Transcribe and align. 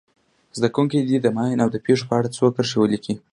زده 0.57 0.69
کوونکي 0.75 0.97
دې 1.07 1.17
د 1.21 1.27
ماین 1.37 1.59
د 1.71 1.75
پېښو 1.85 2.07
په 2.09 2.13
اړه 2.17 2.33
څو 2.37 2.45
کرښې 2.55 2.77
ولیکي. 2.79 3.15